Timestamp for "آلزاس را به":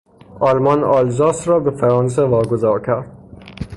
0.83-1.71